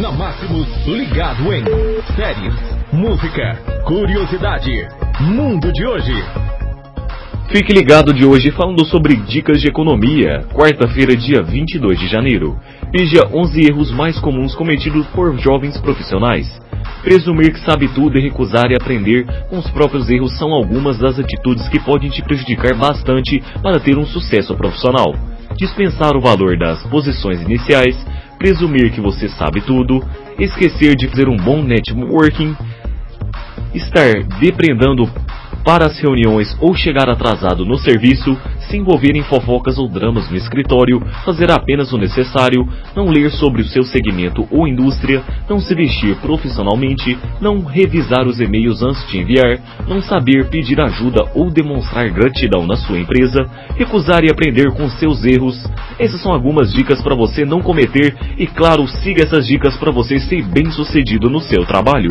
Na 0.00 0.12
Máximos, 0.12 0.68
ligado 0.86 1.52
em 1.52 1.64
séries, 2.14 2.54
música, 2.92 3.56
curiosidade, 3.84 4.70
mundo 5.20 5.72
de 5.72 5.84
hoje. 5.84 6.12
Fique 7.48 7.72
ligado 7.72 8.12
de 8.12 8.24
hoje 8.24 8.52
falando 8.52 8.84
sobre 8.84 9.16
dicas 9.16 9.60
de 9.60 9.66
economia. 9.66 10.44
Quarta-feira, 10.54 11.16
dia 11.16 11.42
22 11.42 11.98
de 11.98 12.06
janeiro. 12.06 12.56
Veja 12.92 13.28
11 13.32 13.60
erros 13.66 13.90
mais 13.90 14.20
comuns 14.20 14.54
cometidos 14.54 15.04
por 15.08 15.36
jovens 15.36 15.76
profissionais. 15.80 16.46
Presumir 17.02 17.52
que 17.52 17.60
sabe 17.64 17.88
tudo 17.88 18.18
e 18.18 18.22
recusar 18.22 18.70
e 18.70 18.76
aprender 18.76 19.26
com 19.50 19.58
os 19.58 19.68
próprios 19.70 20.08
erros 20.08 20.38
são 20.38 20.52
algumas 20.52 20.96
das 20.98 21.18
atitudes 21.18 21.68
que 21.68 21.80
podem 21.80 22.08
te 22.08 22.22
prejudicar 22.22 22.76
bastante 22.76 23.42
para 23.60 23.80
ter 23.80 23.98
um 23.98 24.06
sucesso 24.06 24.54
profissional. 24.54 25.12
Dispensar 25.56 26.16
o 26.16 26.20
valor 26.20 26.56
das 26.56 26.84
posições 26.84 27.42
iniciais, 27.42 27.96
presumir 28.38 28.92
que 28.92 29.00
você 29.00 29.28
sabe 29.28 29.60
tudo, 29.60 30.02
esquecer 30.38 30.94
de 30.94 31.08
fazer 31.08 31.28
um 31.28 31.36
bom 31.36 31.62
networking, 31.62 32.56
estar 33.74 34.22
depredando 34.40 35.10
para 35.64 35.86
as 35.86 35.98
reuniões 35.98 36.56
ou 36.60 36.74
chegar 36.74 37.08
atrasado 37.08 37.64
no 37.64 37.76
serviço, 37.76 38.36
se 38.68 38.76
envolver 38.76 39.16
em 39.16 39.22
fofocas 39.22 39.78
ou 39.78 39.88
dramas 39.88 40.30
no 40.30 40.36
escritório, 40.36 41.00
fazer 41.24 41.50
apenas 41.50 41.92
o 41.92 41.98
necessário, 41.98 42.68
não 42.94 43.08
ler 43.08 43.30
sobre 43.30 43.62
o 43.62 43.64
seu 43.66 43.82
segmento 43.82 44.46
ou 44.50 44.68
indústria, 44.68 45.22
não 45.48 45.58
se 45.58 45.74
vestir 45.74 46.16
profissionalmente, 46.16 47.18
não 47.40 47.64
revisar 47.64 48.26
os 48.26 48.40
e-mails 48.40 48.82
antes 48.82 49.06
de 49.08 49.18
enviar, 49.18 49.58
não 49.86 50.02
saber 50.02 50.48
pedir 50.48 50.80
ajuda 50.80 51.24
ou 51.34 51.50
demonstrar 51.50 52.10
gratidão 52.10 52.66
na 52.66 52.76
sua 52.76 52.98
empresa, 52.98 53.46
recusar 53.76 54.24
e 54.24 54.30
aprender 54.30 54.70
com 54.72 54.88
seus 54.90 55.24
erros. 55.24 55.56
Essas 55.98 56.20
são 56.20 56.32
algumas 56.32 56.72
dicas 56.72 57.02
para 57.02 57.14
você 57.14 57.44
não 57.44 57.60
cometer 57.60 58.14
e, 58.36 58.46
claro, 58.46 58.86
siga 58.86 59.24
essas 59.24 59.46
dicas 59.46 59.76
para 59.76 59.90
você 59.90 60.20
ser 60.20 60.42
bem 60.42 60.70
sucedido 60.70 61.30
no 61.30 61.40
seu 61.40 61.64
trabalho. 61.64 62.06